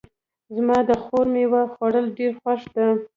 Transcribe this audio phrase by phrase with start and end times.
[0.55, 2.85] زما د خور میوه خوړل ډېر خوښ ده